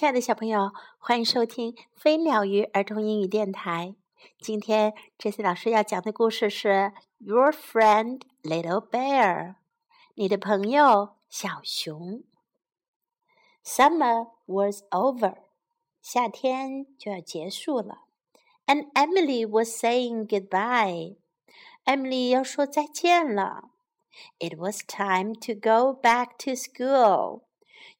[0.00, 3.94] 亲爱的小朋友，欢迎收听飞鸟鱼儿童英语电台。
[4.40, 6.68] 今天 Jesse 老师要讲的故事是
[7.18, 9.48] 《Your Friend Little Bear》，
[10.14, 12.22] 你的朋友小熊。
[13.62, 15.34] Summer was over，
[16.00, 18.04] 夏天就要结束了。
[18.64, 23.64] And Emily was saying goodbye，Emily 要说再见了。
[24.38, 27.42] It was time to go back to school。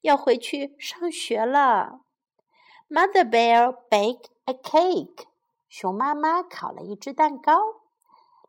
[0.03, 2.01] 要回去上学了。
[2.89, 5.27] Mother Bear baked a cake。
[5.69, 7.83] 熊妈妈烤了一只蛋糕。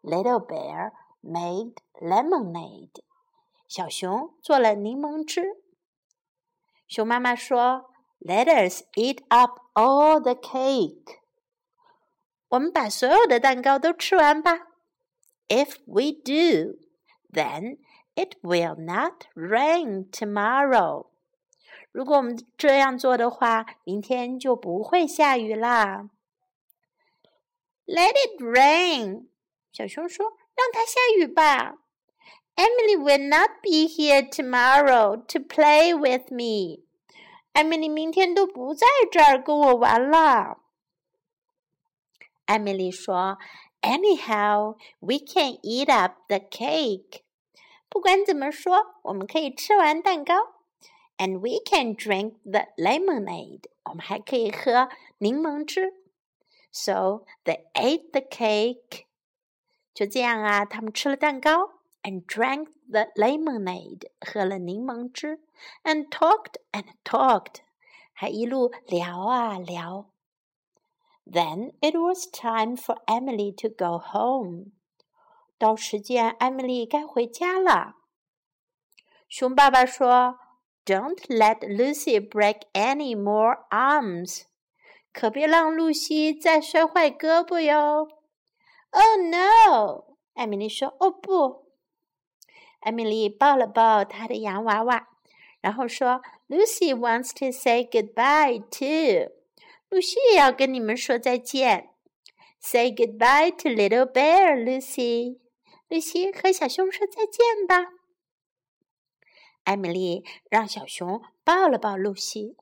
[0.02, 3.04] Little Bear made lemonade。
[3.68, 5.62] 小熊做了柠檬汁。
[6.88, 11.20] 熊妈妈说：“Let us eat up all the cake。”
[12.50, 14.68] 我们把所有的蛋糕都吃完吧。
[15.48, 16.80] If we do,
[17.32, 17.78] then
[18.16, 21.11] it will not rain tomorrow.
[21.92, 26.10] 如果我们这样做的话，明天就不会下雨啦。
[27.86, 29.28] Let it rain，
[29.74, 31.80] 小熊说：“让它下雨吧。”
[32.56, 36.86] Emily will not be here tomorrow to play with me。
[37.54, 40.60] 艾米丽明天都不在这儿跟我玩了。
[42.46, 43.38] 艾米丽说
[43.82, 47.24] ：“Anyhow, we can eat up the cake。
[47.90, 50.34] 不管怎么说，我们可以吃完蛋糕。”
[51.21, 53.63] and we can drink the lemonade.
[53.85, 55.95] 我们还可以喝柠檬汁。
[56.73, 59.05] So they ate the cake.
[59.95, 65.41] 就这样啊，他们吃了蛋糕，and drank the lemonade，喝了柠檬汁，
[65.85, 67.61] and talked and talked，
[68.13, 70.11] 还一路聊啊聊。
[71.25, 74.73] Then it was time for Emily to go home.
[75.57, 77.95] 到时间，艾米丽该回家了。
[79.29, 80.39] 熊爸爸说。
[80.86, 84.44] Don't let Lucy break any more arms.
[85.14, 88.08] 可别让露西再摔坏胳膊哟。
[88.92, 90.16] Oh no！
[90.34, 91.68] 艾米丽说：“哦不。”
[92.82, 95.08] 艾米丽抱了抱她的洋娃娃，
[95.60, 99.32] 然后说：“Lucy wants to say goodbye too。
[99.90, 101.90] 露西也要跟你们说再见。
[102.60, 105.40] Say goodbye to little bear, Lucy。
[105.90, 107.94] 露西和小熊说再见吧。”
[109.64, 112.58] 艾米丽让小熊抱了抱露西，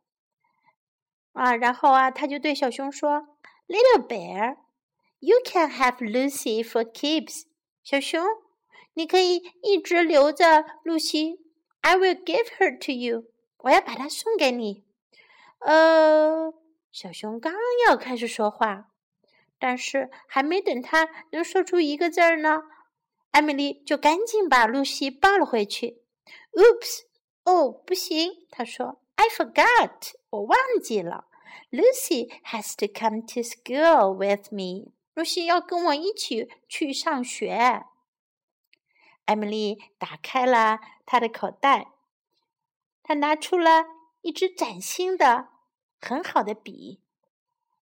[1.33, 3.27] 啊，然后啊，他就对小熊说
[3.67, 4.57] ：“Little bear,
[5.19, 7.43] you can have Lucy for keeps。”
[7.83, 8.23] 小熊，
[8.93, 11.39] 你可以一直留着露西。
[11.81, 13.31] I will give her to you。
[13.59, 14.83] 我要把它送给你。
[15.59, 16.53] 呃，
[16.91, 17.53] 小熊刚
[17.87, 18.91] 要开始说话，
[19.57, 22.63] 但是还没等他能说出一个字儿呢，
[23.31, 25.98] 艾米丽就赶紧把露西抱了回去。
[26.53, 27.03] Oops！
[27.43, 31.25] 哦，不行，他说，I forgot，我忘记了。
[31.71, 34.93] Lucy has to come to school with me。
[35.13, 37.85] 露西要跟我一起去上学。
[39.25, 41.93] 艾米丽打开了她的口袋，
[43.03, 43.85] 她拿出了
[44.21, 45.49] 一支崭新的、
[46.01, 47.01] 很好的笔。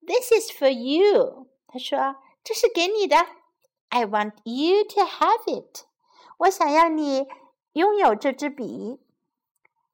[0.01, 3.17] This is for you，她说，这是给你的。
[3.89, 5.85] I want you to have it。
[6.39, 7.27] 我想要你。
[7.79, 9.01] 拥有这支笔，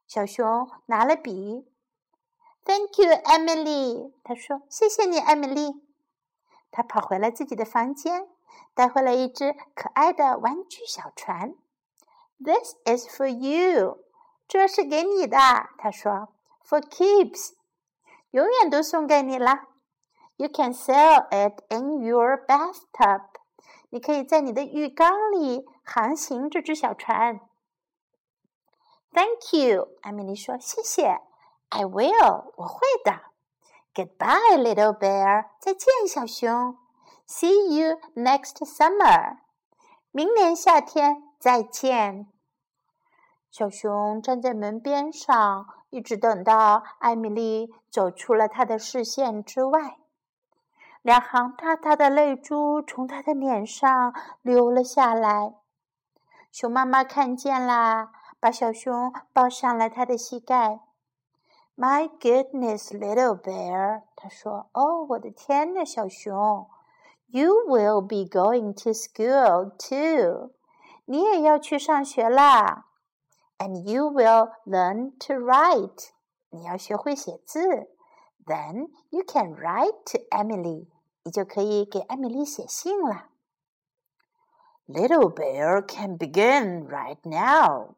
[0.06, 1.68] 小熊拿了笔。
[2.64, 4.10] Thank you, Emily。
[4.24, 5.86] 他说：“谢谢你，艾米丽。”
[6.72, 8.26] 他跑回了自己的房间，
[8.72, 11.56] 带回了一只可爱的玩具小船。
[12.42, 13.98] This is for you。
[14.48, 15.36] 这是给你的。
[15.76, 16.28] 他说
[16.66, 17.52] ：“For keeps，
[18.30, 19.64] 永远都送给你了。
[20.36, 23.26] You can sail it in your bathtub。
[23.90, 27.40] 你可以在你的浴缸里航行这只小船。”
[29.14, 31.20] Thank you，艾米丽说：“谢谢。
[31.68, 33.20] ”I will，我会的。
[33.94, 36.76] Goodbye, little bear，再见，小熊。
[37.28, 39.36] See you next summer，
[40.10, 42.26] 明年夏天再见。
[43.52, 49.98] 小熊站在门边上，一直等到艾米丽走出了他的视线之外。
[51.02, 54.12] 两行大大的泪珠从他的脸上
[54.42, 55.54] 流了下来。
[56.50, 58.10] 熊妈妈看见啦。
[58.43, 60.79] 把小熊抱上了他的膝盖。
[61.75, 66.67] My goodness, little bear，他说：“哦，我的天呐，小熊，
[67.27, 70.51] You will be going to school too，
[71.05, 72.87] 你也要去上学啦。
[73.57, 76.09] And you will learn to write，
[76.49, 77.89] 你要学会写字。
[78.45, 80.87] Then you can write to Emily，
[81.23, 83.29] 你就可以给艾米丽写信了。
[84.87, 87.95] Little bear can begin right now。”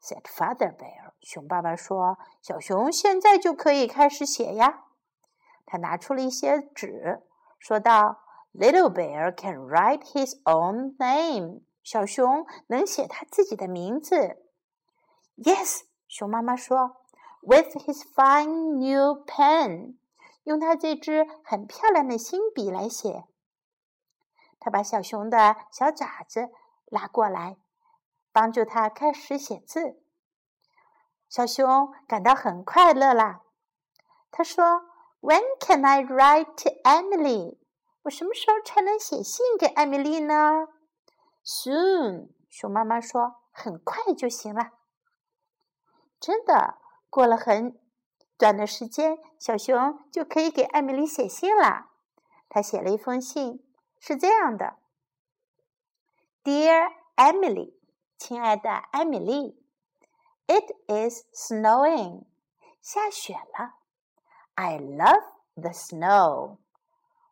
[0.00, 1.12] Said Father Bear.
[1.20, 4.84] 熊爸爸说：“小熊现在就可以开始写呀。”
[5.66, 7.22] 他拿出了一些纸，
[7.58, 11.60] 说道：“Little bear can write his own name。
[11.82, 14.42] 小熊能写他自己的名字。”
[15.36, 16.96] Yes，熊妈妈说
[17.42, 19.96] ：“With his fine new pen，
[20.44, 23.24] 用他这支很漂亮的新笔来写。”
[24.58, 26.50] 他把小熊的小爪子
[26.86, 27.56] 拉过来，
[28.32, 30.02] 帮助他开始写字。
[31.28, 33.42] 小熊感到很快乐啦。
[34.30, 34.82] 他说
[35.20, 37.58] ：“When can I write to Emily？
[38.02, 40.68] 我什么时候才能写信给艾米丽呢
[41.44, 44.70] ？”“Soon。”熊妈妈说：“很快就行了。”
[46.18, 46.78] 真的，
[47.08, 47.78] 过了很
[48.36, 51.90] 短的时间，小熊就可以给艾米丽写信了。
[52.48, 53.64] 他写了一封信，
[54.00, 54.78] 是这样的
[56.42, 57.74] ：“Dear Emily，
[58.19, 59.61] 亲爱的艾米丽。”
[60.47, 62.25] It is snowing.
[62.79, 63.79] 下雪了。
[64.53, 65.23] I love
[65.55, 66.57] the snow.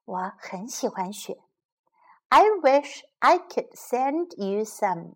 [0.05, 1.39] 我很喜欢雪。
[2.29, 5.13] I wish I could send you some.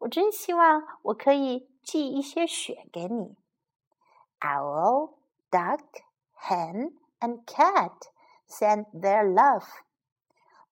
[0.00, 3.36] 我真希望我可以寄一些雪给你。
[4.40, 5.14] Owl,
[5.52, 5.84] duck,
[6.36, 8.08] hen, and cat
[8.48, 9.68] send their love.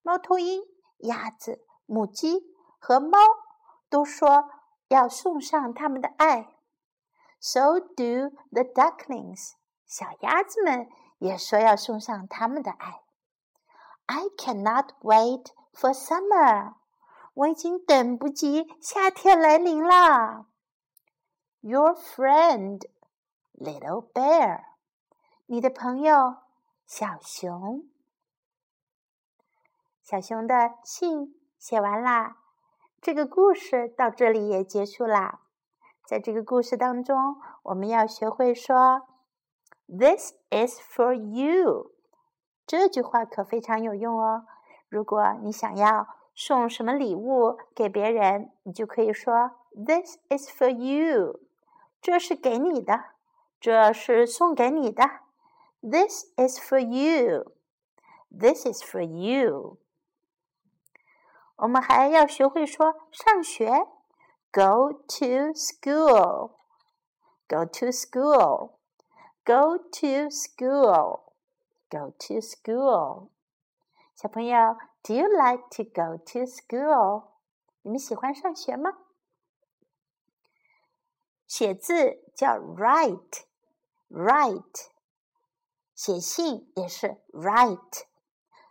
[0.01, 0.63] 猫头鹰、
[0.97, 3.17] 鸭子、母鸡和猫
[3.93, 4.49] 都说
[4.87, 6.55] 要送上他们的爱。
[7.39, 9.53] So do the ducklings，
[9.85, 13.01] 小鸭子们也说要送上他们的爱。
[14.07, 16.73] I cannot wait for summer，
[17.33, 20.47] 我已经等不及夏天来临了。
[21.61, 22.81] Your friend,
[23.53, 24.63] little bear，
[25.45, 26.37] 你的朋友
[26.85, 27.87] 小熊。
[30.01, 32.37] 小熊的信写完啦，
[33.04, 35.42] 这个故事到这里也结束啦。
[36.06, 39.02] 在这个故事当中，我们要学会说
[39.86, 41.90] “This is for you”。
[42.66, 44.46] 这句话可非常有用哦。
[44.88, 51.40] 如果你想要送什么礼物给别人，你就可以说 “This is for you”。
[52.00, 53.04] 这是给你的，
[53.60, 55.04] 这是送给你的。
[55.82, 57.52] This is for you.
[58.30, 59.76] This is for you.
[61.56, 63.86] 我们还要学会说上学。
[64.52, 66.52] Go to school.
[67.48, 68.78] Go to school.
[69.44, 71.20] Go to school.
[71.90, 73.30] Go to school.
[74.14, 77.24] 小朋友，Do you like to go to school？
[77.82, 78.92] 你们喜欢上学吗？
[81.46, 83.42] 写字叫 write，write。
[85.94, 88.04] 写信也是 write。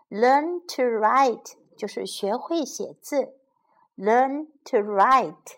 [0.09, 3.37] Learn to write 就是学会写字。
[3.95, 5.57] Learn to write。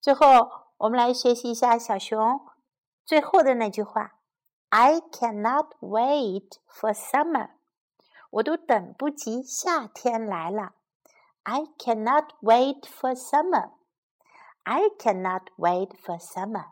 [0.00, 2.40] 最后，我们来学习一下小熊
[3.04, 4.18] 最后的那句话
[4.68, 7.50] ：“I cannot wait for summer。”
[8.30, 10.74] 我都等不及夏天来了。
[11.44, 13.70] I cannot wait for summer.
[14.64, 16.70] I cannot wait for summer.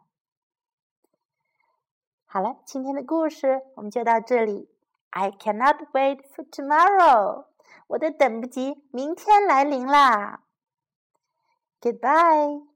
[2.27, 4.69] 好了，今天的故事我们就到这里。
[5.14, 7.46] I cannot wait for tomorrow.
[7.88, 10.42] 我都等不及明天来临啦。
[11.82, 12.68] Goodbye.